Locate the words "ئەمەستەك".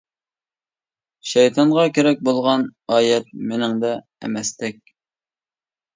4.25-4.81